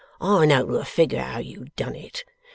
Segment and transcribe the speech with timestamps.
[0.19, 2.23] I know to a figure how you done it.